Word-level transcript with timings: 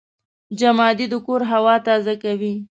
جمادې 0.59 1.05
د 1.11 1.15
کور 1.25 1.41
هوا 1.51 1.75
تازه 1.87 2.13
کوي. 2.23 2.53